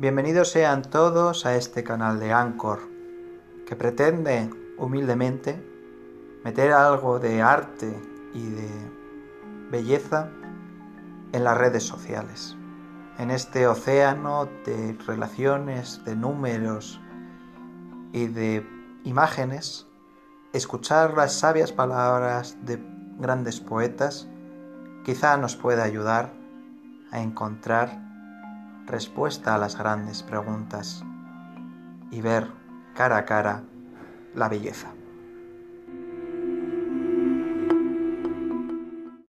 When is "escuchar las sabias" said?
20.54-21.72